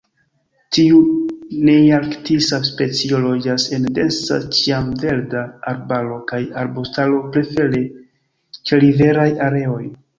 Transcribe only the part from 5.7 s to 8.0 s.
arbaro kaj arbustaro, prefere